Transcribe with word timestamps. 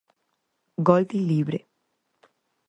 Goldi 0.89 1.19
libre! 1.31 1.61